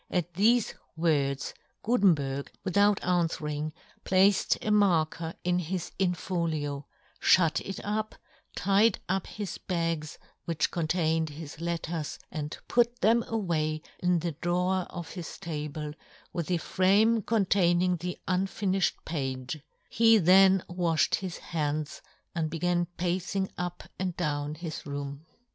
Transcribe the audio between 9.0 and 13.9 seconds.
up his bags which contained his letters, and put them away